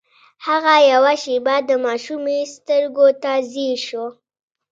[0.45, 4.05] هغه يوه شېبه د ماشومې سترګو ته ځير شو.